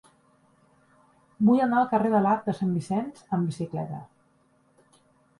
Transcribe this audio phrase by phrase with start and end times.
[1.49, 3.99] Vull anar al carrer de l'Arc de Sant Vicenç amb bicicleta.